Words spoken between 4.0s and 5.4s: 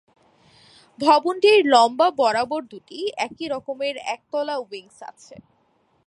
একতলা উইংস আছে।